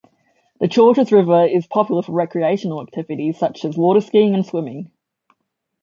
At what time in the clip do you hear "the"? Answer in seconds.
0.59-0.67